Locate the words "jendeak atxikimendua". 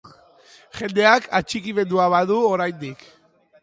0.79-2.11